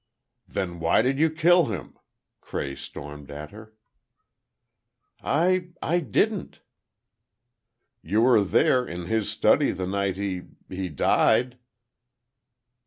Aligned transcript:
"Then 0.47 0.79
why 0.79 1.03
did 1.03 1.19
you 1.19 1.29
kill 1.29 1.65
him?" 1.65 1.95
Cray 2.39 2.73
stormed 2.73 3.29
at 3.29 3.51
her. 3.51 3.75
"I—I 5.21 5.99
didn't." 5.99 6.61
"You 8.01 8.21
were 8.21 8.43
there, 8.43 8.83
in 8.83 9.05
his 9.05 9.29
study 9.29 9.69
the 9.69 9.85
night 9.85 10.17
he—he 10.17 10.89
died." 10.89 11.59